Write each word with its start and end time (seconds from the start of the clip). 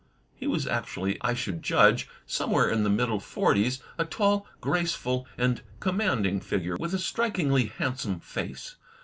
He 0.33 0.47
was 0.47 0.65
actually, 0.65 1.19
I 1.21 1.35
should 1.35 1.61
judge, 1.61 2.07
somewhere 2.25 2.71
in 2.71 2.83
the 2.83 2.89
middle 2.89 3.19
forties, 3.19 3.83
a 3.99 4.03
tall, 4.03 4.47
graceful, 4.59 5.27
and 5.37 5.61
commanding 5.79 6.39
figure, 6.39 6.75
with 6.75 6.95
a 6.95 6.97
strikingly 6.97 7.65
handsome 7.67 8.19
face. 8.19 8.77